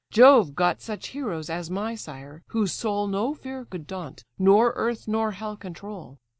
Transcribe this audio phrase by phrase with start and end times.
[0.09, 5.07] Jove got such heroes as my sire, whose soul No fear could daunt, nor earth
[5.07, 6.17] nor hell control.